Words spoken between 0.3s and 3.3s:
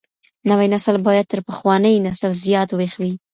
نوی نسل بايد تر پخواني نسل زيات ويښ وي.